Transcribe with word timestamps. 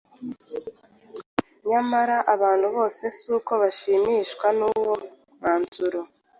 Nyamara, 1.69 2.17
abantu 2.33 2.67
bose 2.75 3.03
siko 3.17 3.53
bashimishijwe 3.61 4.47
n’uwo 4.57 4.93
mwanzuro. 5.37 5.99